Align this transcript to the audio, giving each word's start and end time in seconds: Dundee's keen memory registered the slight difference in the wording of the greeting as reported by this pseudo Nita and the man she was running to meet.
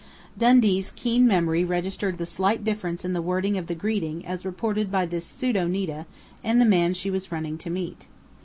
Dundee's 0.35 0.89
keen 0.95 1.27
memory 1.27 1.63
registered 1.63 2.17
the 2.17 2.25
slight 2.25 2.63
difference 2.63 3.05
in 3.05 3.13
the 3.13 3.21
wording 3.21 3.55
of 3.55 3.67
the 3.67 3.75
greeting 3.75 4.25
as 4.25 4.43
reported 4.43 4.91
by 4.91 5.05
this 5.05 5.25
pseudo 5.27 5.67
Nita 5.67 6.07
and 6.43 6.59
the 6.59 6.65
man 6.65 6.95
she 6.95 7.11
was 7.11 7.31
running 7.31 7.55
to 7.59 7.69
meet. 7.69 8.07